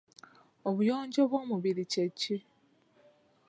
[0.67, 2.37] Obuyonjo bw'omubiri kye ki?